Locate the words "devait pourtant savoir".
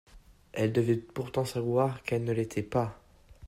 0.73-2.01